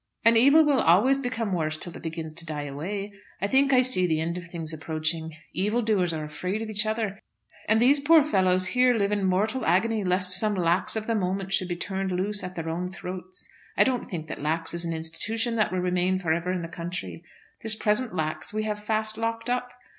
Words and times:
"An 0.25 0.35
evil 0.35 0.63
will 0.65 0.79
always 0.81 1.19
become 1.19 1.53
worse 1.53 1.77
till 1.77 1.95
it 1.95 2.01
begins 2.01 2.33
to 2.33 2.43
die 2.43 2.63
away. 2.63 3.13
I 3.39 3.45
think 3.45 3.71
I 3.71 3.83
see 3.83 4.07
the 4.07 4.19
end 4.19 4.35
of 4.35 4.47
things 4.47 4.73
approaching. 4.73 5.31
Evil 5.53 5.83
doers 5.83 6.11
are 6.11 6.23
afraid 6.23 6.63
of 6.63 6.71
each 6.71 6.87
other, 6.87 7.19
and 7.69 7.79
these 7.79 7.99
poor 7.99 8.23
fellows 8.23 8.69
here 8.69 8.95
live 8.95 9.11
in 9.11 9.23
mortal 9.23 9.63
agony 9.63 10.03
lest 10.03 10.31
some 10.31 10.55
Lax 10.55 10.95
of 10.95 11.05
the 11.05 11.13
moment 11.13 11.53
should 11.53 11.67
be 11.67 11.75
turned 11.75 12.11
loose 12.11 12.43
at 12.43 12.55
their 12.55 12.67
own 12.67 12.89
throats. 12.91 13.47
I 13.77 13.83
don't 13.83 14.07
think 14.07 14.27
that 14.27 14.41
Lax 14.41 14.73
is 14.73 14.83
an 14.85 14.93
institution 14.93 15.55
that 15.57 15.71
will 15.71 15.81
remain 15.81 16.17
for 16.17 16.33
ever 16.33 16.51
in 16.51 16.63
the 16.63 16.67
country. 16.67 17.23
This 17.61 17.75
present 17.75 18.11
Lax 18.15 18.51
we 18.51 18.63
have 18.63 18.83
fast 18.83 19.19
locked 19.19 19.51
up. 19.51 19.69